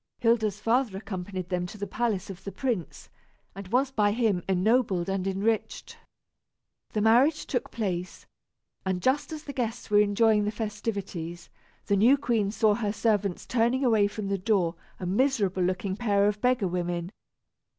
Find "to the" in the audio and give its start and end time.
1.67-1.85